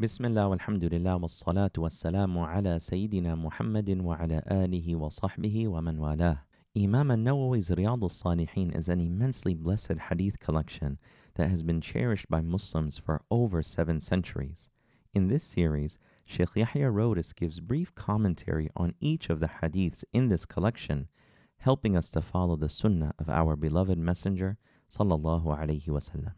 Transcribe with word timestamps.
بسم 0.00 0.24
الله 0.24 0.46
والحمد 0.48 0.84
لله 0.84 1.16
والصلاة 1.16 1.70
والسلام 1.78 2.38
على 2.38 2.78
سيدنا 2.78 3.34
محمد 3.34 3.90
وعلى 4.00 4.42
آله 4.50 4.96
وصحبه 4.96 5.68
ومن 5.68 5.98
والاه. 5.98 6.38
Imam 6.74 7.12
al-Nawawi's 7.12 7.70
Riyad 7.70 8.02
al-Salihin 8.02 8.76
is 8.76 8.88
an 8.88 8.98
immensely 8.98 9.54
blessed 9.54 9.98
hadith 10.10 10.40
collection 10.40 10.98
that 11.36 11.48
has 11.48 11.62
been 11.62 11.80
cherished 11.80 12.28
by 12.28 12.40
Muslims 12.40 12.98
for 12.98 13.22
over 13.30 13.62
seven 13.62 14.00
centuries. 14.00 14.68
In 15.14 15.28
this 15.28 15.44
series, 15.44 16.00
Sheikh 16.24 16.56
Yahya 16.56 16.90
Rhodus 16.90 17.32
gives 17.32 17.60
brief 17.60 17.94
commentary 17.94 18.70
on 18.74 18.94
each 18.98 19.30
of 19.30 19.38
the 19.38 19.46
hadiths 19.62 20.02
in 20.12 20.26
this 20.26 20.44
collection, 20.44 21.06
helping 21.58 21.96
us 21.96 22.10
to 22.10 22.20
follow 22.20 22.56
the 22.56 22.68
sunnah 22.68 23.14
of 23.20 23.30
our 23.30 23.54
beloved 23.54 23.98
messenger 23.98 24.56
sallallahu 24.90 25.46
alaihi 25.46 25.86
wasallam. 25.86 26.32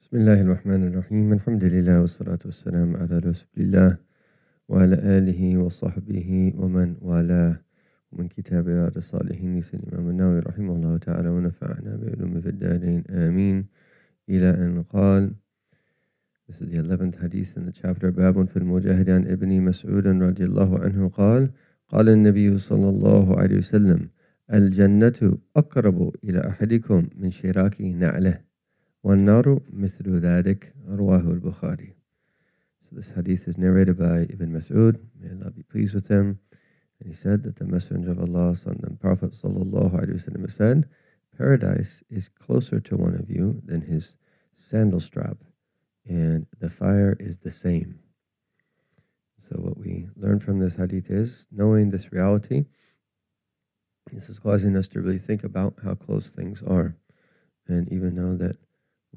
بسم 0.00 0.16
الله 0.16 0.40
الرحمن 0.40 0.82
الرحيم 0.88 1.32
الحمد 1.32 1.64
لله 1.64 2.00
والصلاة 2.00 2.38
والسلام 2.44 2.96
على 2.96 3.18
رسول 3.18 3.56
الله 3.58 3.96
وعلى 4.68 4.94
آله 5.18 5.58
وصحبه 5.58 6.52
ومن 6.56 6.96
والاه 7.00 7.56
ومن 8.12 8.28
كتاب 8.28 8.66
رياض 8.68 8.96
الصالحين 8.96 9.58
لسيد 9.58 9.80
الإمام 9.82 10.08
النووي 10.10 10.38
رحمه 10.38 10.74
الله 10.76 10.96
تعالى 10.98 11.28
ونفعنا 11.28 11.96
بعلومه 11.96 12.40
في 12.40 12.48
الدارين 12.48 13.04
آمين 13.10 13.66
إلى 14.28 14.50
أن 14.50 14.82
قال 14.82 15.34
This 16.48 16.60
is 16.60 16.70
the 16.70 16.78
11th 16.78 17.16
hadith 17.22 17.56
in 17.56 17.64
the 17.66 17.72
chapter 17.72 18.10
باب 18.10 18.48
في 18.48 18.56
المجاهد 18.56 19.10
عن 19.10 19.26
ابن 19.26 19.60
مسعود 19.60 20.06
رضي 20.06 20.44
الله 20.44 20.78
عنه 20.78 21.08
قال 21.08 21.50
قال 21.88 22.08
النبي 22.08 22.58
صلى 22.58 22.88
الله 22.88 23.38
عليه 23.38 23.58
وسلم 23.58 24.08
الجنة 24.52 25.38
أقرب 25.56 26.12
إلى 26.24 26.48
أحدكم 26.48 27.08
من 27.16 27.30
شراك 27.30 27.80
نعله 27.80 28.45
والنار 29.05 29.61
مثل 29.73 30.19
ذلك 30.19 30.73
رواه 30.87 31.31
البخاري 31.31 31.95
So 32.83 32.95
this 32.95 33.09
hadith 33.09 33.47
is 33.47 33.57
narrated 33.57 33.97
by 33.97 34.27
Ibn 34.29 34.51
Mas'ud, 34.51 34.99
may 35.19 35.29
Allah 35.29 35.51
be 35.51 35.63
pleased 35.63 35.95
with 35.95 36.07
him. 36.07 36.39
And 36.99 37.07
he 37.07 37.15
said 37.15 37.41
that 37.43 37.55
the 37.55 37.65
Messenger 37.65 38.11
of 38.11 38.19
Allah 38.19 38.55
and 38.65 38.99
Prophet 38.99 39.31
sallallahu 39.31 39.93
alaihi 39.93 40.13
wasallam 40.13 40.51
said, 40.51 40.89
Paradise 41.37 42.03
is 42.09 42.27
closer 42.27 42.79
to 42.81 42.97
one 42.97 43.15
of 43.15 43.29
you 43.29 43.61
than 43.65 43.81
his 43.81 44.15
sandal 44.55 44.99
strap, 44.99 45.37
and 46.05 46.45
the 46.59 46.69
fire 46.69 47.15
is 47.19 47.37
the 47.37 47.49
same. 47.49 47.99
So 49.37 49.55
what 49.55 49.77
we 49.77 50.07
learn 50.15 50.39
from 50.39 50.59
this 50.59 50.75
hadith 50.75 51.09
is 51.09 51.47
knowing 51.51 51.89
this 51.89 52.11
reality, 52.11 52.65
this 54.11 54.29
is 54.29 54.37
causing 54.37 54.75
us 54.75 54.87
to 54.89 55.01
really 55.01 55.17
think 55.17 55.43
about 55.43 55.75
how 55.83 55.95
close 55.95 56.29
things 56.29 56.61
are. 56.61 56.95
And 57.67 57.91
even 57.91 58.15
know 58.15 58.35
that 58.37 58.57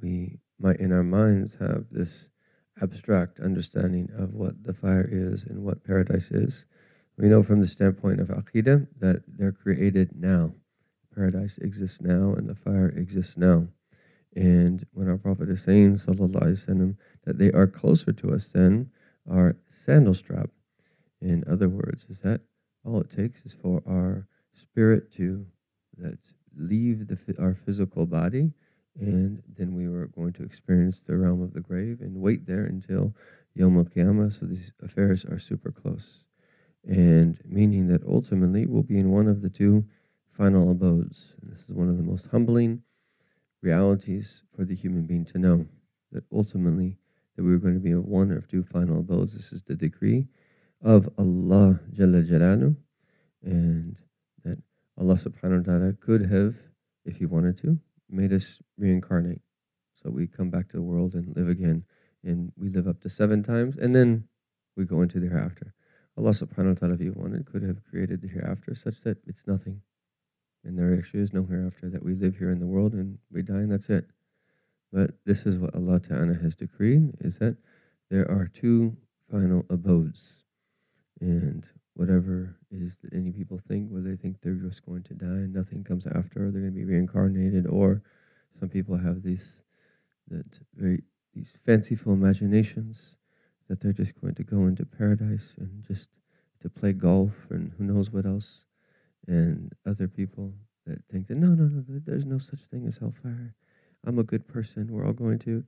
we 0.01 0.39
might 0.59 0.79
in 0.79 0.91
our 0.91 1.03
minds 1.03 1.55
have 1.55 1.85
this 1.91 2.29
abstract 2.81 3.39
understanding 3.39 4.09
of 4.17 4.33
what 4.33 4.63
the 4.63 4.73
fire 4.73 5.07
is 5.09 5.43
and 5.43 5.63
what 5.63 5.83
paradise 5.83 6.31
is. 6.31 6.65
We 7.17 7.27
know 7.27 7.43
from 7.43 7.59
the 7.59 7.67
standpoint 7.67 8.21
of 8.21 8.29
Aqidah 8.29 8.87
that 8.99 9.23
they're 9.27 9.51
created 9.51 10.11
now. 10.15 10.53
Paradise 11.13 11.57
exists 11.57 12.01
now 12.01 12.33
and 12.33 12.47
the 12.47 12.55
fire 12.55 12.89
exists 12.89 13.35
now. 13.35 13.67
And 14.35 14.85
when 14.93 15.09
our 15.09 15.17
Prophet 15.17 15.49
is 15.49 15.63
saying, 15.63 15.95
Sallallahu 15.95 16.95
that 17.25 17.37
they 17.37 17.51
are 17.51 17.67
closer 17.67 18.13
to 18.13 18.33
us 18.33 18.49
than 18.49 18.91
our 19.29 19.57
sandal 19.69 20.13
strap. 20.13 20.49
In 21.21 21.43
other 21.49 21.67
words, 21.67 22.05
is 22.09 22.21
that 22.21 22.41
all 22.85 23.01
it 23.01 23.09
takes 23.09 23.43
is 23.43 23.53
for 23.53 23.83
our 23.85 24.27
spirit 24.53 25.11
to 25.13 25.45
that 25.97 26.19
leave 26.55 27.07
the, 27.07 27.35
our 27.39 27.53
physical 27.53 28.05
body 28.05 28.51
and 28.99 29.41
then 29.57 29.73
we 29.75 29.87
were 29.87 30.07
going 30.07 30.33
to 30.33 30.43
experience 30.43 31.01
the 31.01 31.17
realm 31.17 31.41
of 31.41 31.53
the 31.53 31.61
grave 31.61 32.01
and 32.01 32.15
wait 32.15 32.45
there 32.45 32.65
until 32.65 33.15
Yom 33.55 33.83
Qiyamah. 33.85 34.37
So 34.37 34.45
these 34.45 34.73
affairs 34.83 35.25
are 35.25 35.39
super 35.39 35.71
close, 35.71 36.23
and 36.83 37.39
meaning 37.45 37.87
that 37.87 38.03
ultimately 38.05 38.65
we'll 38.65 38.83
be 38.83 38.99
in 38.99 39.11
one 39.11 39.27
of 39.27 39.41
the 39.41 39.49
two 39.49 39.85
final 40.31 40.71
abodes. 40.71 41.35
And 41.41 41.51
this 41.51 41.63
is 41.63 41.73
one 41.73 41.89
of 41.89 41.97
the 41.97 42.03
most 42.03 42.27
humbling 42.27 42.83
realities 43.61 44.43
for 44.55 44.65
the 44.65 44.75
human 44.75 45.05
being 45.05 45.25
to 45.25 45.37
know 45.37 45.65
that 46.11 46.23
ultimately 46.31 46.97
that 47.35 47.43
we 47.43 47.53
are 47.53 47.57
going 47.57 47.73
to 47.73 47.79
be 47.79 47.91
in 47.91 48.05
one 48.05 48.31
of 48.31 48.47
two 48.47 48.63
final 48.63 48.99
abodes. 48.99 49.33
This 49.33 49.51
is 49.53 49.63
the 49.63 49.75
decree 49.75 50.27
of 50.81 51.09
Allah 51.17 51.79
Jalla 51.93 52.27
Jalalu, 52.27 52.75
and 53.43 53.95
that 54.43 54.57
Allah 54.97 55.15
Subhanahu 55.15 55.67
wa 55.67 55.73
Taala 55.73 55.99
could 55.99 56.25
have, 56.25 56.57
if 57.05 57.17
He 57.17 57.25
wanted 57.25 57.57
to, 57.59 57.77
made 58.09 58.33
us 58.33 58.59
reincarnate. 58.77 59.41
So 59.95 60.09
we 60.09 60.27
come 60.27 60.49
back 60.49 60.69
to 60.69 60.77
the 60.77 60.83
world 60.83 61.13
and 61.13 61.35
live 61.35 61.49
again. 61.49 61.83
And 62.23 62.51
we 62.57 62.69
live 62.69 62.87
up 62.87 62.99
to 63.01 63.09
seven 63.09 63.43
times, 63.43 63.77
and 63.77 63.95
then 63.95 64.25
we 64.75 64.85
go 64.85 65.01
into 65.01 65.19
the 65.19 65.27
hereafter. 65.27 65.73
Allah 66.17 66.31
subhanahu 66.31 66.67
wa 66.67 66.73
ta'ala, 66.73 66.93
if 66.95 66.99
He 66.99 67.09
wanted, 67.09 67.45
could 67.45 67.63
have 67.63 67.83
created 67.89 68.21
the 68.21 68.27
hereafter 68.27 68.75
such 68.75 69.01
that 69.03 69.17
it's 69.25 69.47
nothing. 69.47 69.81
And 70.65 70.77
there 70.77 70.93
actually 70.97 71.21
is 71.21 71.31
no 71.31 71.45
hereafter, 71.45 71.89
that 71.89 72.03
we 72.03 72.15
live 72.15 72.35
here 72.35 72.51
in 72.51 72.59
the 72.59 72.67
world 72.67 72.93
and 72.93 73.17
we 73.31 73.41
die 73.41 73.59
and 73.59 73.71
that's 73.71 73.89
it. 73.89 74.05
But 74.91 75.11
this 75.25 75.45
is 75.45 75.57
what 75.57 75.73
Allah 75.75 75.99
Ta'ala 76.01 76.33
has 76.33 76.55
decreed, 76.55 77.15
is 77.21 77.37
that 77.37 77.55
there 78.09 78.29
are 78.29 78.47
two 78.47 78.97
final 79.31 79.65
abodes. 79.69 80.43
And 81.21 81.65
whatever 81.99 82.55
is 82.71 82.97
that 83.03 83.13
any 83.13 83.29
people 83.29 83.59
think, 83.67 83.89
whether 83.89 84.09
they 84.09 84.15
think 84.15 84.37
they're 84.41 84.53
just 84.53 84.85
going 84.85 85.03
to 85.03 85.13
die 85.13 85.43
and 85.43 85.53
nothing 85.53 85.83
comes 85.83 86.07
after, 86.07 86.45
or 86.45 86.49
they're 86.49 86.61
going 86.61 86.73
to 86.73 86.79
be 86.79 86.85
reincarnated, 86.85 87.67
or 87.67 88.01
some 88.57 88.69
people 88.69 88.97
have 88.97 89.21
these 89.21 89.63
that 90.29 90.45
very 90.75 91.03
these 91.33 91.57
fanciful 91.65 92.13
imaginations 92.13 93.17
that 93.67 93.81
they're 93.81 93.91
just 93.91 94.19
going 94.21 94.33
to 94.33 94.43
go 94.43 94.67
into 94.67 94.85
paradise 94.85 95.55
and 95.59 95.83
just 95.85 96.07
to 96.61 96.69
play 96.69 96.93
golf 96.93 97.33
and 97.49 97.73
who 97.77 97.83
knows 97.83 98.11
what 98.11 98.25
else, 98.25 98.63
and 99.27 99.73
other 99.85 100.07
people 100.07 100.53
that 100.85 101.03
think 101.11 101.27
that 101.27 101.35
no, 101.35 101.49
no, 101.49 101.65
no, 101.65 101.83
there's 102.05 102.25
no 102.25 102.37
such 102.37 102.61
thing 102.61 102.87
as 102.87 102.97
hellfire. 102.97 103.53
I'm 104.05 104.19
a 104.19 104.23
good 104.23 104.47
person. 104.47 104.87
We're 104.89 105.05
all 105.05 105.11
going 105.11 105.39
to. 105.39 105.65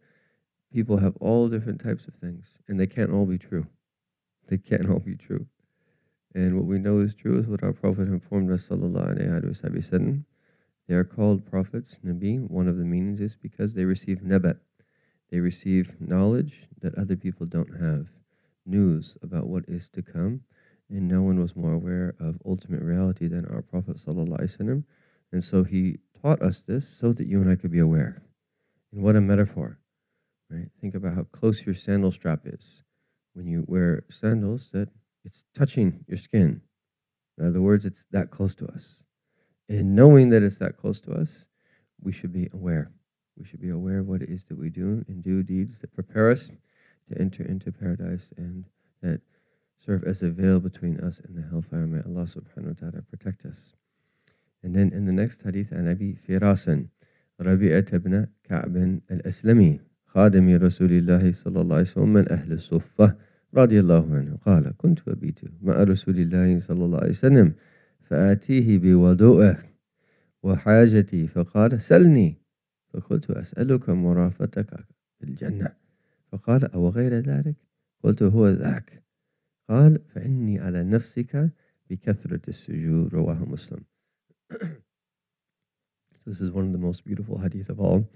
People 0.72 0.98
have 0.98 1.18
all 1.20 1.50
different 1.50 1.84
types 1.84 2.08
of 2.08 2.14
things, 2.14 2.58
and 2.70 2.80
they 2.80 2.88
can't 2.88 3.12
all 3.12 3.26
be 3.26 3.38
true. 3.38 3.68
They 4.48 4.58
can't 4.58 4.90
all 4.90 5.00
be 5.00 5.18
true. 5.18 5.46
And 6.34 6.56
what 6.56 6.66
we 6.66 6.80
know 6.80 7.00
is 7.00 7.14
true 7.14 7.38
is 7.40 7.48
what 7.48 7.64
our 7.64 7.74
Prophet 7.74 8.08
informed 8.08 8.52
us, 8.52 8.70
sallallahu 8.70 9.18
alayhi 9.18 9.46
wasallam. 9.46 10.24
They 10.88 10.96
are 10.96 11.04
called 11.04 11.46
prophets, 11.46 12.00
Nabi. 12.06 12.40
One 12.50 12.68
of 12.68 12.78
the 12.78 12.86
meanings 12.86 13.22
is 13.22 13.36
because 13.36 13.74
they 13.74 13.86
receive 13.86 14.20
nabat. 14.20 14.60
They 15.30 15.40
receive 15.40 15.96
knowledge 16.00 16.68
that 16.82 16.96
other 16.96 17.16
people 17.16 17.46
don't 17.46 17.80
have, 17.82 18.08
news 18.66 19.18
about 19.22 19.48
what 19.48 19.66
is 19.68 19.90
to 19.90 20.02
come. 20.02 20.42
And 20.90 21.08
no 21.08 21.22
one 21.22 21.40
was 21.40 21.56
more 21.56 21.74
aware 21.74 22.16
of 22.20 22.38
ultimate 22.46 22.82
reality 22.82 23.28
than 23.28 23.46
our 23.46 23.62
Prophet 23.62 23.98
sallallahu. 23.98 24.84
And 25.32 25.44
so 25.44 25.64
he 25.64 26.00
taught 26.22 26.42
us 26.42 26.64
this 26.64 26.88
so 26.88 27.14
that 27.14 27.28
you 27.28 27.42
and 27.42 27.50
I 27.50 27.56
could 27.56 27.72
be 27.72 27.80
aware. 27.80 28.22
And 28.92 29.02
what 29.02 29.16
a 29.16 29.22
metaphor, 29.22 29.80
right? 30.50 30.68
Think 30.82 30.96
about 30.96 31.16
how 31.16 31.24
close 31.24 31.66
your 31.66 31.76
sandal 31.76 32.12
strap 32.12 32.42
is. 32.46 32.84
When 33.34 33.48
you 33.48 33.64
wear 33.68 34.04
sandals, 34.10 34.70
that 34.72 34.90
it's 35.25 35.45
touching 35.55 36.05
your 36.07 36.19
skin. 36.19 36.61
In 37.39 37.47
other 37.47 37.61
words, 37.61 37.85
it's 37.85 38.05
that 38.13 38.31
close 38.31 38.55
to 38.57 38.67
us. 38.67 39.03
And 39.69 39.97
knowing 39.97 40.31
that 40.31 40.43
it's 40.43 40.59
that 40.59 40.77
close 40.77 41.01
to 41.03 41.13
us, 41.13 41.49
we 42.01 42.13
should 42.13 42.33
be 42.33 42.49
aware. 42.53 42.93
We 43.37 43.45
should 43.45 43.61
be 43.61 43.71
aware 43.71 43.99
of 43.99 44.07
what 44.07 44.23
it 44.23 44.31
is 44.31 44.45
that 44.47 44.59
we 44.59 44.71
do 44.71 45.05
and 45.09 45.23
do 45.23 45.43
deeds 45.43 45.81
that 45.81 45.95
prepare 45.95 46.31
us 46.31 46.51
to 47.11 47.21
enter 47.21 47.45
into 47.45 47.73
paradise 47.73 48.33
and 48.37 48.65
that 49.03 49.21
serve 49.77 50.05
as 50.05 50.23
a 50.23 50.31
veil 50.31 50.61
between 50.61 50.99
us 51.01 51.21
and 51.21 51.37
the 51.37 51.47
hellfire. 51.47 51.87
May 51.87 52.01
Allah 52.01 52.25
subhanahu 52.25 52.81
wa 52.81 52.89
ta'ala 52.91 53.03
protect 53.11 53.45
us. 53.45 53.77
And 54.63 54.75
then 54.75 54.93
in 54.93 55.05
the 55.05 55.13
next 55.13 55.43
hadith, 55.43 55.73
عن 55.73 55.89
أبي 55.89 56.17
فراس 56.27 56.71
ربيعة 57.41 57.99
بن 57.99 58.27
كعب 58.45 58.77
الأسلمي 59.11 59.81
خادم 60.07 60.57
رسول 60.57 60.93
الله 60.93 61.33
صلى 61.33 61.61
الله 61.61 61.77
عليه 61.77 61.87
وسلم 61.87 62.13
من 62.13 62.33
أهل 62.33 62.53
الصفة 62.53 63.17
رضي 63.56 63.80
الله 63.80 64.16
عنه. 64.16 64.38
قال 64.46 64.78
كنت 64.78 65.08
أبيت 65.08 65.40
مع 65.62 65.84
رسول 65.84 66.20
الله 66.20 66.60
صلى 66.60 66.86
الله 66.86 66.98
عليه 66.98 67.10
وسلم 67.10 67.54
فآتيه 68.02 68.80
بوضوءه 68.80 69.58
وحاجتي 70.44 71.28
فقال 71.28 71.82
سلني. 71.82 72.38
فقلت 72.94 73.32
أسألك 73.32 73.90
مرافقتك 73.90 74.86
في 75.20 75.24
الجنة. 75.24 75.76
فقال 76.32 76.72
أو 76.74 76.90
غير 76.90 77.14
ذلك؟ 77.14 77.56
قلت 78.04 78.24
هو 78.24 78.50
ذاك. 78.50 79.04
قال 79.70 80.00
فإني 80.08 80.60
على 80.60 80.84
نفسك 80.84 81.52
بكثرة 81.90 82.42
السجود. 82.48 83.14
رواه 83.14 83.46
مسلم. 83.46 83.84
This 86.26 86.42
is 86.42 86.52
one 86.52 86.66
of 86.68 86.72
the 86.72 86.78
most 86.78 87.04
beautiful 87.04 87.38
hadith 87.40 87.70
of 87.70 87.80
all. 87.80 88.10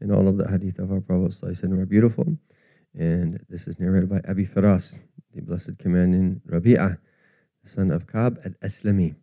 And 0.00 0.10
all 0.12 0.26
of 0.28 0.38
the 0.38 0.48
hadith 0.48 0.78
of 0.78 0.90
our 0.90 1.00
Prophet 1.00 1.62
are 1.62 1.86
beautiful. 1.86 2.38
And 2.94 3.44
this 3.48 3.68
is 3.68 3.78
narrated 3.78 4.08
by 4.08 4.20
Abi 4.28 4.46
Firas, 4.46 4.98
the 5.34 5.42
blessed 5.42 5.78
companion 5.78 6.40
Rabi'ah, 6.46 6.98
the 7.62 7.70
son 7.70 7.90
of 7.90 8.06
Ka'b 8.06 8.38
al-Aslami, 8.44 9.14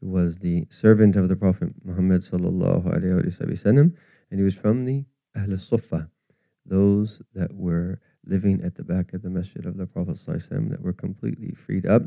who 0.00 0.08
was 0.08 0.38
the 0.38 0.66
servant 0.70 1.16
of 1.16 1.28
the 1.28 1.36
Prophet 1.36 1.72
Muhammad 1.84 2.24
and 2.32 4.40
he 4.40 4.42
was 4.42 4.54
from 4.54 4.84
the 4.84 5.04
Ahl 5.36 5.58
Sufa, 5.58 6.10
those 6.66 7.22
that 7.34 7.54
were 7.54 8.00
living 8.26 8.62
at 8.62 8.74
the 8.74 8.82
back 8.82 9.12
of 9.12 9.22
the 9.22 9.30
masjid 9.30 9.64
of 9.64 9.76
the 9.76 9.86
Prophet 9.86 10.18
that 10.18 10.78
were 10.80 10.92
completely 10.92 11.52
freed 11.52 11.86
up 11.86 12.02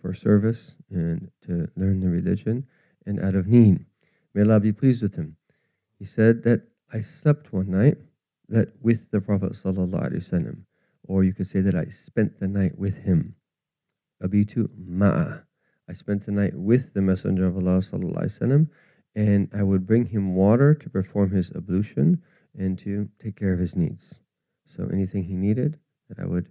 for 0.00 0.14
service 0.14 0.76
and 0.90 1.30
to 1.42 1.68
learn 1.76 2.00
the 2.00 2.08
religion 2.08 2.66
and 3.06 3.20
out 3.20 3.34
of 3.34 3.48
need. 3.48 3.84
May 4.34 4.42
Allah 4.42 4.60
be 4.60 4.72
pleased 4.72 5.02
with 5.02 5.16
him. 5.16 5.36
He 5.98 6.04
said 6.04 6.42
that 6.44 6.62
I 6.92 7.00
slept 7.00 7.52
one 7.52 7.70
night 7.70 7.98
that 8.48 8.72
with 8.80 9.10
the 9.10 9.20
Prophet 9.20 9.52
ﷺ, 9.52 10.58
or 11.04 11.24
you 11.24 11.32
could 11.32 11.46
say 11.46 11.60
that 11.60 11.74
I 11.74 11.86
spent 11.86 12.38
the 12.38 12.48
night 12.48 12.78
with 12.78 12.98
him. 12.98 13.34
Abitu 14.22 14.68
ma'a. 14.78 15.42
I 15.88 15.92
spent 15.92 16.26
the 16.26 16.32
night 16.32 16.54
with 16.54 16.94
the 16.94 17.02
Messenger 17.02 17.46
of 17.46 17.56
Allah 17.56 17.78
ﷺ, 17.78 18.68
and 19.14 19.48
I 19.54 19.62
would 19.62 19.86
bring 19.86 20.06
him 20.06 20.34
water 20.34 20.74
to 20.74 20.90
perform 20.90 21.30
his 21.30 21.50
ablution 21.52 22.22
and 22.58 22.78
to 22.80 23.08
take 23.22 23.36
care 23.36 23.52
of 23.52 23.58
his 23.60 23.76
needs. 23.76 24.20
So 24.66 24.88
anything 24.92 25.24
he 25.24 25.36
needed, 25.36 25.78
that 26.08 26.18
I 26.18 26.26
would 26.26 26.48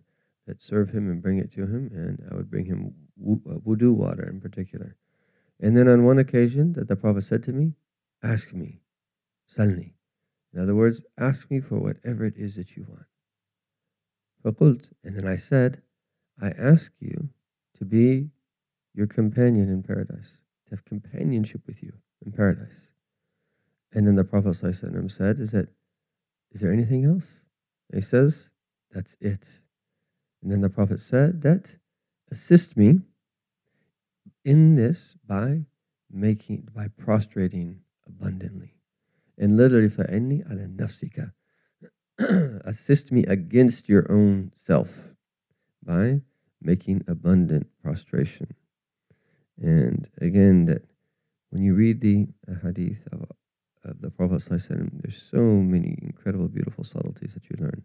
that 0.48 0.62
serve 0.62 0.90
him 0.90 1.10
and 1.10 1.22
bring 1.22 1.40
it 1.40 1.52
to 1.54 1.62
him, 1.62 1.90
and 1.92 2.22
I 2.32 2.36
would 2.36 2.50
bring 2.50 2.66
him 2.66 2.94
uh, 3.20 3.56
wudu 3.66 3.94
water 3.94 4.30
in 4.30 4.40
particular. 4.40 4.96
And 5.60 5.76
then 5.76 5.88
on 5.88 6.04
one 6.04 6.20
occasion 6.20 6.74
that 6.74 6.88
the 6.88 6.96
Prophet 6.96 7.24
said 7.24 7.44
to 7.44 7.54
me, 7.54 7.74
ask 8.22 8.54
me, 8.54 8.82
salni. 9.48 9.95
In 10.55 10.61
other 10.61 10.75
words, 10.75 11.05
ask 11.19 11.51
me 11.51 11.61
for 11.61 11.79
whatever 11.79 12.25
it 12.25 12.37
is 12.37 12.57
that 12.57 12.77
you 12.77 12.85
want. 12.89 13.07
فقلت, 14.45 14.93
and 15.05 15.17
then 15.17 15.27
I 15.27 15.37
said, 15.37 15.83
I 16.41 16.51
ask 16.51 16.93
you 17.01 17.29
to 17.77 17.85
be 17.85 18.31
your 18.95 19.07
companion 19.07 19.69
in 19.69 19.83
paradise, 19.83 20.39
to 20.67 20.71
have 20.71 20.85
companionship 20.85 21.63
with 21.67 21.83
you 21.83 21.93
in 22.25 22.33
paradise. 22.33 22.89
And 23.93 24.07
then 24.07 24.17
the 24.17 24.25
Prophet 24.25 24.51
ﷺ 24.51 25.11
said, 25.11 25.41
Is 25.41 25.53
that 25.53 25.69
is 26.53 26.61
there 26.61 26.73
anything 26.73 27.05
else? 27.05 27.43
And 27.91 28.03
he 28.03 28.07
says, 28.07 28.51
That's 28.93 29.17
it. 29.21 29.61
And 30.43 30.51
then 30.51 30.61
the 30.61 30.71
Prophet 30.71 31.01
said 31.01 31.43
that 31.43 31.77
assist 32.31 32.77
me 32.77 33.01
in 34.45 34.75
this 34.75 35.17
by 35.27 35.67
making 36.11 36.69
by 36.75 36.89
prostrating 36.89 37.81
abundantly. 38.07 38.74
And 39.39 39.57
literally 39.57 39.89
فَإِنِّي 39.89 40.47
عَلَى 40.51 40.77
نَفْسِكَ 40.77 41.33
Assist 42.67 43.11
me 43.11 43.25
against 43.25 43.89
your 43.89 44.11
own 44.13 44.53
self 44.55 45.09
by 45.83 46.21
making 46.61 47.03
abundant 47.09 47.67
prostration. 47.83 48.49
And 49.59 50.09
again, 50.21 50.67
that 50.67 50.85
when 51.51 51.63
you 51.63 51.75
read 51.75 52.01
the 52.01 52.29
hadith 52.63 53.09
of, 53.13 53.25
of 53.85 54.01
the 54.01 54.11
Prophet, 54.11 54.47
there's 54.49 55.23
so 55.23 55.39
many 55.39 55.99
incredible, 56.03 56.49
beautiful 56.49 56.85
subtleties 56.85 57.35
that 57.35 57.49
you 57.51 57.57
learn. 57.59 57.85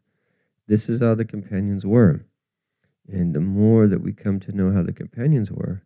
This 0.67 0.89
is 0.89 1.01
how 1.01 1.15
the 1.15 1.25
companions 1.25 1.85
were. 1.85 2.25
And 3.07 3.33
the 3.33 3.41
more 3.41 3.87
that 3.87 4.01
we 4.01 4.13
come 4.13 4.39
to 4.41 4.51
know 4.51 4.71
how 4.71 4.83
the 4.83 4.93
companions 4.93 5.51
were, 5.51 5.83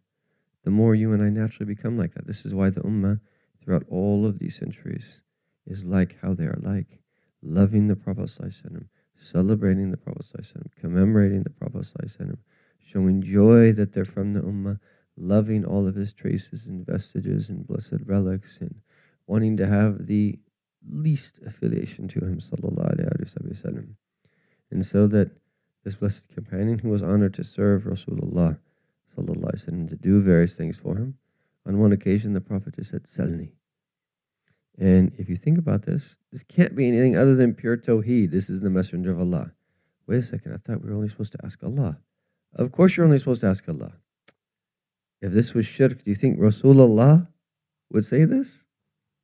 the 0.63 0.71
more 0.71 0.95
you 0.95 1.13
and 1.13 1.21
I 1.21 1.29
naturally 1.29 1.73
become 1.73 1.97
like 1.97 2.13
that. 2.13 2.27
This 2.27 2.45
is 2.45 2.53
why 2.53 2.69
the 2.69 2.81
Ummah, 2.81 3.19
throughout 3.61 3.85
all 3.89 4.25
of 4.25 4.39
these 4.39 4.57
centuries, 4.57 5.21
is 5.66 5.84
like 5.84 6.18
how 6.20 6.34
they 6.34 6.44
are 6.44 6.58
like, 6.62 6.98
loving 7.42 7.88
the 7.88 7.96
Prophet, 7.96 8.30
celebrating 9.16 9.90
the 9.90 9.96
Prophet, 9.96 10.26
commemorating 10.78 11.42
the 11.42 11.50
Prophet, 11.50 11.86
showing 12.78 13.22
joy 13.22 13.72
that 13.72 13.92
they're 13.92 14.04
from 14.04 14.34
the 14.34 14.40
Ummah, 14.40 14.78
loving 15.16 15.64
all 15.64 15.86
of 15.86 15.94
his 15.94 16.12
traces 16.12 16.66
and 16.66 16.84
vestiges 16.84 17.48
and 17.48 17.66
blessed 17.66 18.00
relics, 18.04 18.58
and 18.60 18.80
wanting 19.26 19.56
to 19.56 19.66
have 19.66 20.06
the 20.06 20.38
least 20.86 21.40
affiliation 21.46 22.08
to 22.08 22.20
him, 22.20 22.38
sallallahu 22.40 23.00
alaihi 23.00 23.34
wasallam. 23.48 23.94
And 24.70 24.84
so 24.84 25.06
that 25.08 25.30
this 25.84 25.94
blessed 25.94 26.28
companion 26.34 26.78
who 26.78 26.88
was 26.88 27.02
honored 27.02 27.34
to 27.34 27.44
serve 27.44 27.84
Rasulullah 27.84 28.58
sallallahu 29.16 29.54
alaihi 29.54 29.88
to 29.88 29.96
do 29.96 30.20
various 30.20 30.56
things 30.56 30.76
for 30.76 30.96
him. 30.96 31.16
On 31.66 31.78
one 31.78 31.92
occasion, 31.92 32.32
the 32.32 32.40
Prophet 32.40 32.76
just 32.76 32.90
said, 32.90 33.04
Salni. 33.04 33.52
And 34.78 35.12
if 35.18 35.28
you 35.28 35.36
think 35.36 35.58
about 35.58 35.82
this, 35.82 36.18
this 36.32 36.42
can't 36.42 36.74
be 36.74 36.88
anything 36.88 37.16
other 37.16 37.36
than 37.36 37.54
pure 37.54 37.76
Tawheed. 37.76 38.30
This 38.30 38.50
is 38.50 38.60
the 38.60 38.70
Messenger 38.70 39.12
of 39.12 39.20
Allah. 39.20 39.52
Wait 40.06 40.18
a 40.18 40.22
second, 40.22 40.52
I 40.52 40.56
thought 40.56 40.82
we 40.82 40.90
were 40.90 40.96
only 40.96 41.08
supposed 41.08 41.32
to 41.32 41.44
ask 41.44 41.62
Allah. 41.62 41.98
Of 42.54 42.72
course, 42.72 42.96
you're 42.96 43.06
only 43.06 43.18
supposed 43.18 43.40
to 43.42 43.46
ask 43.48 43.68
Allah. 43.68 43.94
If 45.22 45.32
this 45.32 45.54
was 45.54 45.64
shirk, 45.64 46.04
do 46.04 46.10
you 46.10 46.14
think 46.14 46.38
Rasulullah 46.38 47.28
would 47.90 48.04
say 48.04 48.24
this? 48.24 48.64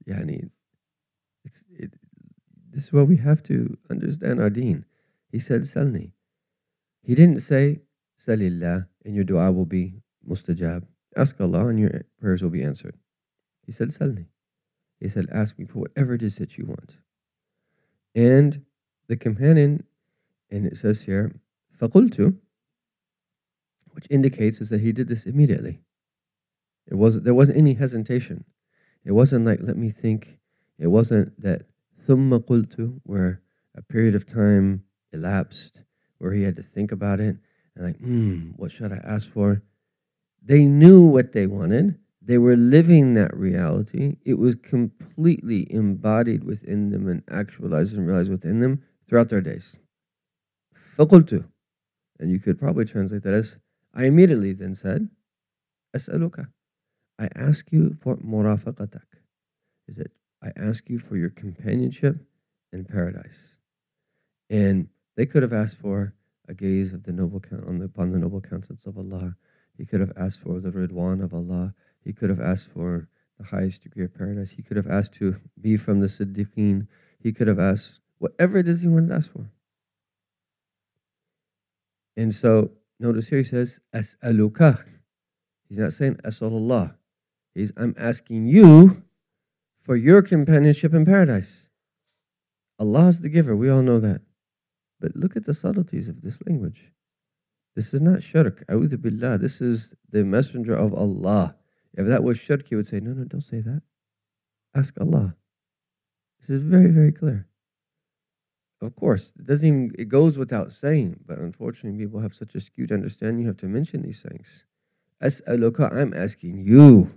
Yani, 0.09 0.51
it's, 1.45 1.65
it, 1.71 1.93
this 2.71 2.85
is 2.85 2.93
what 2.93 3.09
we 3.09 3.17
have 3.17 3.43
to 3.45 3.77
understand 3.91 4.41
our 4.41 4.51
deen. 4.51 4.85
He 5.31 5.41
said, 5.41 5.63
Salni. 5.63 6.13
He 7.03 7.15
didn't 7.15 7.41
say, 7.41 7.81
Salillah, 8.19 8.87
and 9.05 9.15
your 9.15 9.25
dua 9.25 9.51
will 9.53 9.67
be 9.67 10.03
mustajab. 10.29 10.85
Ask 11.17 11.41
Allah 11.41 11.67
and 11.69 11.79
your 11.79 12.03
prayers 12.21 12.43
will 12.43 12.51
be 12.51 12.63
answered. 12.63 12.97
He 13.67 13.73
said, 13.73 13.89
Salni. 13.89 14.27
He 15.00 15.10
said, 15.10 15.28
Ask 15.32 15.60
me 15.60 15.66
for 15.66 15.80
whatever 15.80 16.14
it 16.14 16.24
is 16.24 16.38
that 16.38 16.58
you 16.58 16.66
want. 16.66 16.94
And 18.14 18.66
the 19.08 19.18
companion, 19.18 19.84
and 20.50 20.66
it 20.66 20.78
says 20.78 21.04
here, 21.04 21.36
فَقُلْتُ 21.80 22.38
which 23.96 24.08
indicates 24.10 24.60
is 24.60 24.70
that 24.70 24.82
he 24.82 24.92
did 24.92 25.08
this 25.08 25.26
immediately. 25.26 25.80
It 26.86 26.96
wasn't 26.96 27.24
there 27.24 27.34
wasn't 27.34 27.58
any 27.58 27.74
hesitation. 27.74 28.44
It 29.06 29.14
wasn't 29.14 29.46
like 29.46 29.60
let 29.62 29.78
me 29.78 29.90
think. 29.90 30.38
It 30.78 30.88
wasn't 30.88 31.40
that 31.42 31.64
ثُمَّ 32.06 32.38
قُلْتُ 32.40 33.00
where 33.04 33.42
a 33.74 33.82
period 33.82 34.14
of 34.14 34.26
time 34.26 34.84
elapsed 35.14 35.82
where 36.18 36.34
he 36.34 36.44
had 36.44 36.58
to 36.58 36.64
think 36.64 36.92
about 36.92 37.20
it 37.20 37.38
and 37.76 37.86
like, 37.86 37.98
hmm, 37.98 38.50
what 38.58 38.72
should 38.72 38.92
I 38.92 38.98
ask 38.98 39.30
for? 39.30 39.64
They 40.44 40.66
knew 40.66 41.06
what 41.06 41.32
they 41.32 41.48
wanted. 41.48 41.98
They 42.30 42.38
were 42.38 42.56
living 42.56 43.14
that 43.14 43.36
reality. 43.36 44.18
It 44.26 44.36
was 44.36 44.56
completely 44.56 45.72
embodied 45.72 46.44
within 46.44 46.90
them 46.90 47.08
and 47.08 47.22
actualized 47.30 47.96
and 47.96 48.08
realized 48.08 48.32
within 48.32 48.60
them 48.62 48.84
throughout 49.08 49.30
their 49.30 49.42
days. 49.42 49.78
فَقُلْتُ 50.98 51.46
And 52.20 52.32
you 52.32 52.40
could 52.40 52.58
probably 52.58 52.86
translate 52.86 53.24
that 53.24 53.34
as, 53.34 53.60
I 53.94 54.06
immediately 54.06 54.54
then 54.54 54.76
said, 54.76 55.10
أسألك 55.96 56.48
I 57.20 57.30
ask 57.36 57.72
you 57.72 57.96
for 58.02 58.18
murafaqatak. 58.18 59.06
Is 59.88 59.98
that 59.98 60.12
I 60.42 60.52
ask 60.56 60.90
you 60.90 61.00
for 61.00 61.16
your 61.16 61.30
companionship 61.30 62.18
in 62.74 62.86
paradise. 62.86 63.58
And 64.50 64.90
they 65.16 65.26
could 65.26 65.44
have 65.44 65.54
asked 65.54 65.78
for 65.78 66.14
a 66.48 66.54
gaze 66.54 66.94
of 66.94 67.04
the 67.04 67.14
noble 67.14 67.42
on 67.66 67.80
the, 67.80 67.86
upon 67.86 68.12
the 68.12 68.20
noble 68.20 68.42
countenance 68.42 68.86
of 68.86 68.98
Allah. 68.98 69.36
He 69.78 69.86
could 69.86 70.02
have 70.02 70.14
asked 70.18 70.42
for 70.42 70.60
the 70.60 70.72
ridwan 70.72 71.24
of 71.24 71.34
Allah. 71.34 71.74
He 72.05 72.13
could 72.13 72.31
have 72.31 72.41
asked 72.41 72.69
for 72.69 73.09
the 73.39 73.45
highest 73.45 73.83
degree 73.83 74.05
of 74.05 74.15
paradise. 74.15 74.51
He 74.53 74.63
could 74.63 74.77
have 74.77 74.87
asked 74.87 75.15
to 75.15 75.37
be 75.61 75.77
from 75.77 76.01
the 76.01 76.07
Siddiqeen. 76.07 76.87
He 77.23 77.33
could 77.33 77.49
have 77.49 77.59
asked 77.59 78.01
whatever 78.19 78.59
it 78.59 78.69
is 78.69 78.83
he 78.83 78.89
wanted 78.89 79.09
to 79.09 79.15
ask 79.15 79.33
for. 79.33 79.51
And 82.17 82.35
so 82.35 82.73
notice 82.99 83.29
here 83.29 83.39
he 83.39 83.45
says, 83.45 83.81
As'aluka. 83.95 84.85
He's 85.69 85.79
not 85.79 85.93
saying 85.93 86.17
As'alullah. 86.25 86.97
He's 87.55 87.73
I'm 87.77 87.95
asking 87.99 88.47
you 88.49 89.03
for 89.81 89.97
your 89.97 90.23
companionship 90.23 90.95
in 90.95 91.05
paradise. 91.05 91.69
Allah 92.79 93.09
is 93.09 93.21
the 93.21 93.29
giver. 93.29 93.57
We 93.57 93.71
all 93.71 93.83
know 93.83 94.01
that. 94.01 94.23
But 95.01 95.17
look 95.17 95.37
at 95.37 95.45
the 95.45 95.55
subtleties 95.55 96.09
of 96.09 96.21
this 96.23 96.41
language. 96.47 96.93
This 97.75 97.95
is 97.95 98.01
not 98.01 98.23
shirk. 98.23 98.65
A'udhu 98.69 99.01
billah. 99.01 99.39
This 99.39 99.61
is 99.61 99.95
the 100.11 100.25
messenger 100.25 100.75
of 100.75 100.93
Allah. 100.93 101.57
If 101.95 102.07
that 102.07 102.23
was 102.23 102.39
shirk, 102.39 102.69
he 102.69 102.77
would 102.77 102.87
say, 102.87 103.01
no, 103.01 103.13
no, 103.13 103.25
don't 103.25 103.41
say 103.41 103.61
that. 103.61 103.83
Ask 104.75 104.95
Allah. 105.01 105.37
This 106.41 106.51
is 106.51 106.65
very, 106.65 106.91
very 106.91 107.13
clear. 107.13 107.47
Of 108.81 108.97
course, 108.97 109.33
it 109.39 109.47
doesn't 109.47 109.69
even, 109.69 109.93
it 109.99 110.09
goes 110.09 110.39
without 110.39 110.73
saying, 110.73 111.21
but 111.27 111.39
unfortunately, 111.39 112.05
people 112.05 112.21
have 112.21 112.35
such 112.35 112.55
a 112.55 112.61
skewed 112.61 112.93
understanding. 112.93 113.41
You 113.43 113.49
have 113.49 113.59
to 113.59 113.67
mention 113.67 114.03
these 114.03 114.23
things. 114.23 114.65
As'aluka, 115.23 115.93
I'm 115.93 116.15
asking 116.15 116.65
you. 116.65 117.11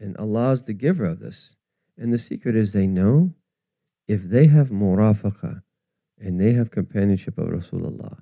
And 0.00 0.16
Allah 0.16 0.50
is 0.50 0.64
the 0.64 0.74
giver 0.74 1.04
of 1.04 1.20
this. 1.20 1.54
And 1.96 2.12
the 2.12 2.18
secret 2.18 2.56
is 2.56 2.72
they 2.72 2.86
know 2.86 3.32
if 4.08 4.24
they 4.24 4.46
have 4.46 4.70
murafaqa, 4.70 5.62
and 6.18 6.40
they 6.40 6.52
have 6.52 6.70
companionship 6.70 7.38
of 7.38 7.48
Rasulullah 7.48 8.18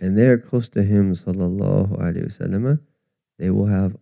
and 0.00 0.18
they 0.18 0.26
are 0.26 0.38
close 0.38 0.68
to 0.70 0.82
him 0.82 1.14
sallallahu 1.14 1.98
alaihi 1.98 2.26
wasallam, 2.26 2.80
they 3.38 3.50
will 3.50 3.66
have 3.66 3.96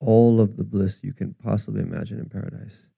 all 0.00 0.40
of 0.40 0.56
the 0.56 0.64
bliss 0.64 1.00
you 1.02 1.12
can 1.12 1.34
possibly 1.34 1.82
imagine 1.82 2.18
in 2.18 2.28
paradise. 2.28 2.90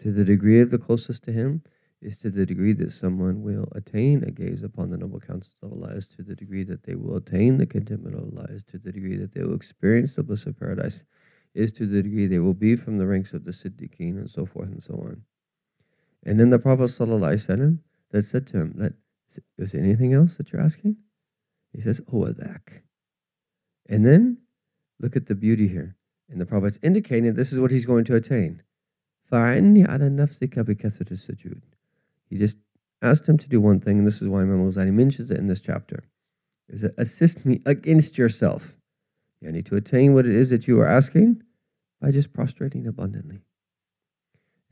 To 0.00 0.12
the 0.12 0.24
degree 0.24 0.60
of 0.60 0.70
the 0.70 0.78
closest 0.78 1.24
to 1.24 1.32
him 1.32 1.62
is 2.02 2.18
to 2.18 2.30
the 2.30 2.44
degree 2.44 2.74
that 2.74 2.92
someone 2.92 3.42
will 3.42 3.66
attain 3.74 4.22
a 4.24 4.30
gaze 4.30 4.62
upon 4.62 4.90
the 4.90 4.98
noble 4.98 5.20
countenance 5.20 5.56
of 5.62 5.72
Allah, 5.72 5.94
is 5.94 6.06
to 6.08 6.22
the 6.22 6.34
degree 6.34 6.62
that 6.64 6.82
they 6.82 6.94
will 6.94 7.16
attain 7.16 7.56
the 7.56 7.66
contentment 7.66 8.14
of 8.14 8.24
Allah, 8.24 8.46
is 8.50 8.62
to 8.64 8.78
the 8.78 8.92
degree 8.92 9.16
that 9.16 9.32
they 9.32 9.42
will 9.42 9.54
experience 9.54 10.14
the 10.14 10.22
bliss 10.22 10.44
of 10.44 10.58
paradise, 10.58 11.04
is 11.54 11.72
to 11.72 11.86
the 11.86 12.02
degree 12.02 12.26
they 12.26 12.40
will 12.40 12.52
be 12.52 12.76
from 12.76 12.98
the 12.98 13.06
ranks 13.06 13.32
of 13.32 13.44
the 13.44 13.52
Siddiqeen 13.52 14.18
and 14.18 14.28
so 14.28 14.44
forth 14.44 14.68
and 14.68 14.82
so 14.82 14.94
on. 14.94 15.22
And 16.26 16.38
then 16.38 16.50
the 16.50 16.58
Prophet 16.58 16.84
ﷺ 16.84 17.78
that 18.10 18.22
said 18.22 18.46
to 18.48 18.58
him, 18.58 18.74
that 18.76 18.92
is 19.56 19.72
there 19.72 19.82
anything 19.82 20.12
else 20.12 20.36
that 20.36 20.52
you're 20.52 20.60
asking? 20.60 20.96
He 21.72 21.80
says, 21.80 22.00
oh, 22.08 22.12
Huwadak. 22.12 22.82
And 23.88 24.04
then 24.04 24.38
look 25.00 25.16
at 25.16 25.26
the 25.26 25.34
beauty 25.34 25.68
here 25.68 25.96
And 26.29 26.39
the 26.39 26.45
Prophet's 26.45 26.79
indicating 26.83 27.33
this 27.33 27.51
is 27.51 27.59
what 27.59 27.71
he's 27.71 27.85
going 27.85 28.05
to 28.05 28.15
attain. 28.15 28.61
He 29.31 29.37
just 32.37 32.57
asked 33.01 33.29
him 33.29 33.37
to 33.37 33.49
do 33.49 33.61
one 33.61 33.79
thing, 33.79 33.99
and 33.99 34.07
this 34.07 34.21
is 34.21 34.27
why 34.27 34.41
Imam 34.41 34.69
Ghazali 34.69 34.91
mentions 34.91 35.31
it 35.31 35.37
in 35.37 35.47
this 35.47 35.59
chapter. 35.59 36.03
Is 36.67 36.81
that 36.81 36.93
assist 36.97 37.45
me 37.45 37.61
against 37.65 38.17
yourself. 38.17 38.77
You 39.41 39.51
need 39.51 39.65
to 39.67 39.75
attain 39.75 40.13
what 40.13 40.25
it 40.25 40.35
is 40.35 40.49
that 40.49 40.67
you 40.67 40.79
are 40.81 40.87
asking 40.87 41.43
by 42.01 42.11
just 42.11 42.33
prostrating 42.33 42.87
abundantly. 42.87 43.41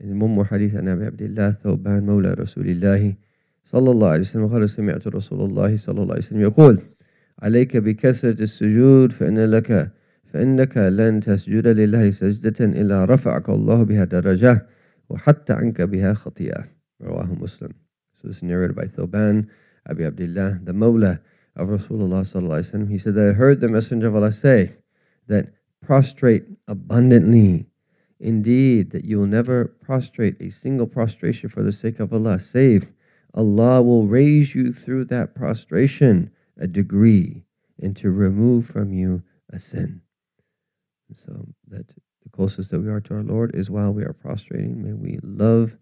And 0.00 0.20
one 0.20 0.34
more 0.34 0.44
hadith 0.44 0.74
عن 0.74 0.88
أبي 0.88 1.06
عبد 1.06 1.22
الله 1.22 1.50
ثوبان 1.50 2.06
مولى 2.06 2.34
رسول 2.34 2.68
الله 2.68 3.16
صلى 3.64 3.90
الله 3.90 4.08
عليه 4.08 4.20
وسلم 4.20 4.48
قال 4.48 4.70
سمعت 4.70 5.06
رسول 5.06 5.40
الله 5.40 5.76
صلى 5.76 6.02
الله 6.02 6.14
عليه 6.14 6.22
وسلم 6.22 6.40
يقول 6.40 6.82
عليك 7.42 7.76
بكثرة 7.76 8.42
السجود 8.42 9.12
فإن 9.12 9.38
لك 9.38 9.92
فإنك 10.32 10.76
لن 10.76 11.20
تسجد 11.20 11.66
لله 11.66 12.10
سجدة 12.10 12.64
إلا 12.64 13.04
رفعك 13.04 13.48
الله 13.48 13.82
بها 13.82 14.04
درجة 14.04 14.66
وحتى 15.08 15.52
عنك 15.52 15.82
بها 15.82 16.14
خطيئة 16.14 16.64
رواه 17.02 17.34
مسلم 17.34 17.72
So 18.12 18.26
this 18.26 18.38
is 18.38 18.42
narrated 18.42 18.74
by 18.74 18.86
Thoban 18.86 19.48
Abi 19.88 20.04
Abdullah, 20.04 20.58
the 20.64 20.72
Mawla 20.72 21.20
of 21.54 21.68
Rasulullah 21.68 22.22
sallallahu 22.22 22.58
alaihi 22.58 22.72
wasallam. 22.72 22.90
He 22.90 22.98
said 22.98 23.14
that 23.14 23.28
I 23.28 23.32
heard 23.32 23.60
the 23.60 23.68
Messenger 23.68 24.08
of 24.08 24.16
Allah 24.16 24.32
say 24.32 24.74
that 25.28 25.52
prostrate 25.80 26.44
abundantly. 26.66 27.66
Indeed, 28.18 28.90
that 28.90 29.04
you 29.04 29.18
will 29.18 29.26
never 29.26 29.66
prostrate 29.66 30.42
a 30.42 30.50
single 30.50 30.88
prostration 30.88 31.48
for 31.48 31.62
the 31.62 31.70
sake 31.70 32.00
of 32.00 32.12
Allah, 32.12 32.40
save 32.40 32.92
Allah 33.34 33.80
will 33.82 34.08
raise 34.08 34.54
you 34.54 34.72
through 34.72 35.04
that 35.06 35.34
prostration 35.36 36.32
a 36.56 36.66
degree 36.66 37.44
and 37.80 37.96
to 37.98 38.10
remove 38.10 38.66
from 38.66 38.92
you 38.92 39.22
a 39.50 39.60
sin. 39.60 40.02
So 41.13 41.47
that 41.67 41.87
the 41.87 42.29
closest 42.31 42.71
that 42.71 42.81
we 42.81 42.89
are 42.89 43.01
to 43.01 43.15
our 43.15 43.23
Lord 43.23 43.55
is 43.55 43.69
while 43.69 43.91
we 43.91 44.03
are 44.03 44.13
prostrating. 44.13 44.81
May 44.83 44.93
we 44.93 45.19
love 45.23 45.77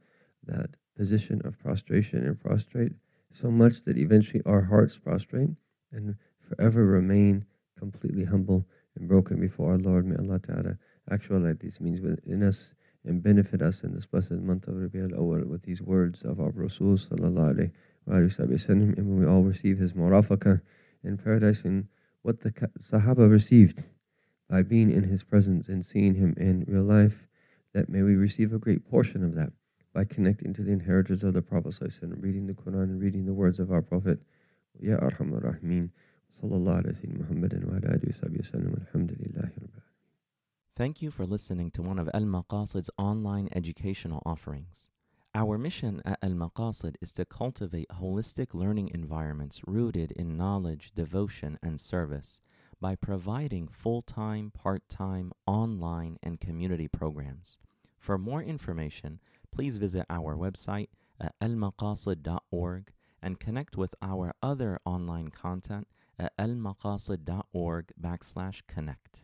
that 0.46 0.76
position 0.98 1.42
of 1.46 1.60
prostration 1.60 2.26
and 2.26 2.40
prostrate 2.40 2.94
so 3.32 3.50
much 3.50 3.84
that 3.84 3.98
eventually 3.98 4.42
our 4.46 4.62
hearts 4.62 4.98
prostrate 4.98 5.50
and 5.92 6.16
forever 6.40 6.86
remain 6.86 7.46
completely 7.78 8.26
humble 8.26 8.66
and 8.96 9.08
broken 9.08 9.40
before 9.40 9.72
our 9.72 9.78
Lord. 9.78 10.06
May 10.06 10.18
Allah 10.18 10.40
Ta'ala 10.40 10.78
actualize 11.10 11.58
these 11.60 11.80
means 11.80 12.02
within 12.02 12.44
us 12.44 12.74
and 13.06 13.24
benefit 13.24 13.62
us 13.62 13.84
in 13.84 13.94
this 13.94 14.06
blessed 14.06 14.32
month 14.32 14.68
of 14.68 14.76
Rabi 14.76 15.00
al-Awwal 15.00 15.48
with 15.48 15.64
these 15.64 15.82
words 15.82 16.24
of 16.24 16.40
our 16.40 16.52
Rasul 16.52 16.98
sallallahu 16.98 17.72
Alaihi 18.08 18.40
wa 18.40 18.74
and 18.74 18.96
when 18.98 19.20
we 19.20 19.26
all 19.26 19.44
receive 19.44 19.78
his 19.78 19.94
murafaka 19.94 20.62
in 21.04 21.18
paradise 21.18 21.64
and 21.64 21.88
what 22.22 22.42
the 22.42 22.52
Sahaba 22.80 23.30
received 23.30 23.84
by 24.52 24.62
being 24.62 24.92
in 24.92 25.04
his 25.04 25.24
presence 25.24 25.70
and 25.70 25.86
seeing 25.86 26.14
him 26.14 26.36
in 26.36 26.66
real 26.68 26.84
life, 26.84 27.30
that 27.74 27.88
may 27.88 28.02
we 28.02 28.16
receive 28.16 28.52
a 28.52 28.60
great 28.60 28.86
portion 28.92 29.24
of 29.24 29.34
that 29.34 29.54
by 29.94 30.04
connecting 30.04 30.54
to 30.54 30.62
the 30.62 30.74
inheritors 30.74 31.24
of 31.24 31.34
the 31.34 31.42
Prophet 31.42 31.80
and 32.02 32.22
reading 32.22 32.48
the 32.48 32.54
Quran 32.54 32.84
and 32.84 33.02
reading 33.02 33.26
the 33.26 33.34
words 33.34 33.60
of 33.60 33.72
our 33.72 33.82
Prophet. 33.82 34.20
Ya 34.78 34.98
Arhamar 34.98 35.42
alayhi 35.42 35.90
wa. 36.44 36.56
Alhamdulillahi 38.94 39.52
Thank 40.76 41.02
you 41.02 41.12
for 41.12 41.26
listening 41.26 41.72
to 41.72 41.82
one 41.82 41.98
of 41.98 42.10
Al 42.14 42.24
Maqasid's 42.24 42.90
online 42.98 43.48
educational 43.54 44.22
offerings. 44.26 44.90
Our 45.34 45.58
mission 45.58 46.02
at 46.04 46.20
Al 46.22 46.32
Maqasid 46.32 46.96
is 47.02 47.14
to 47.14 47.24
cultivate 47.24 47.88
holistic 47.88 48.54
learning 48.54 48.92
environments 48.94 49.62
rooted 49.66 50.12
in 50.12 50.36
knowledge, 50.36 50.92
devotion, 50.94 51.58
and 51.64 51.80
service 51.80 52.42
by 52.82 52.96
providing 52.96 53.68
full 53.68 54.02
time, 54.02 54.52
part 54.52 54.90
time, 54.90 55.32
online, 55.46 56.18
and 56.24 56.42
community 56.42 56.88
programs. 56.88 57.60
For 58.00 58.18
more 58.18 58.42
information, 58.42 59.20
please 59.52 59.78
visit 59.78 60.06
our 60.10 60.36
website 60.36 60.90
at 61.20 61.36
almaqasid.org 61.40 62.92
and 63.22 63.40
connect 63.40 63.78
with 63.78 63.94
our 64.02 64.34
other 64.42 64.80
online 64.84 65.30
content 65.30 65.88
at 66.18 66.36
almaqasid.org 66.38 67.92
backslash 68.02 68.62
connect. 68.68 69.24